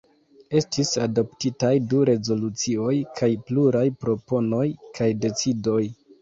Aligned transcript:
Estis 0.59 0.93
adoptitaj 1.01 1.69
du 1.91 1.99
rezolucioj 2.09 2.95
kaj 3.21 3.29
pluraj 3.51 3.85
proponoj 4.07 4.63
kaj 4.99 5.11
decidoj. 5.29 5.79